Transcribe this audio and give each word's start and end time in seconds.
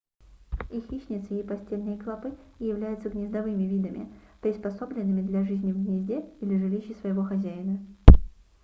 и 0.71 0.79
хищнецы 0.81 1.41
и 1.41 1.43
постельные 1.43 1.95
клопы 1.95 2.35
являются 2.57 3.07
гнездовыми 3.11 3.65
видами 3.65 4.11
приспособленными 4.41 5.21
для 5.21 5.43
жизни 5.43 5.71
в 5.73 5.77
гнезде 5.77 6.25
или 6.41 6.57
жилище 6.57 6.95
своего 7.01 7.21
хозяина 7.23 7.85